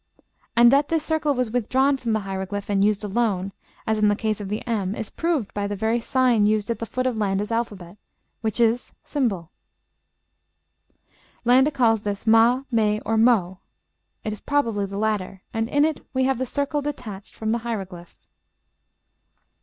[0.55, 3.51] And that this circle was withdrawn from the hieroglyph, and used alone,
[3.85, 6.79] as in the case of the m, is proved by the very sign used at
[6.79, 7.97] the foot of Landa's alphabet,
[8.41, 9.47] which is, ###
[11.45, 13.59] Landa calls this ma, me, or mo;
[14.23, 17.59] it is probably the latter, and in it we have the circle detached from the
[17.59, 18.15] hieroglyph.